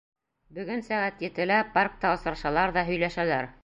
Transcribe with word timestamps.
Бөгөн 0.57 0.81
сәғәт 0.87 1.23
етелә 1.27 1.61
паркта 1.79 2.17
осрашалар 2.17 2.79
ҙа 2.81 2.89
һөйләшәләр. 2.93 3.53